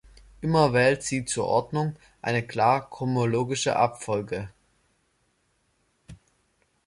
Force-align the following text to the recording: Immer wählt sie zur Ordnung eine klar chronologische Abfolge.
Immer 0.41 0.73
wählt 0.73 1.03
sie 1.03 1.25
zur 1.25 1.45
Ordnung 1.45 1.95
eine 2.23 2.41
klar 2.41 2.89
chronologische 2.89 3.75
Abfolge. 3.75 4.49